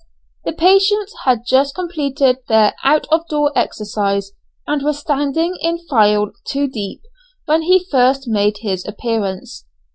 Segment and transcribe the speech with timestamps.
[0.45, 4.31] The patients had just completed their out of door exercise,
[4.65, 7.03] and were standing in file two deep
[7.45, 9.67] when he first made his appearance.